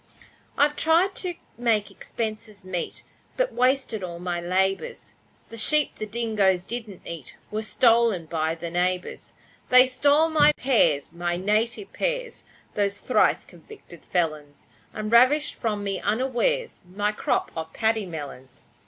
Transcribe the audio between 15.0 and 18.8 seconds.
ravished from me unawares My crop of paddy melons.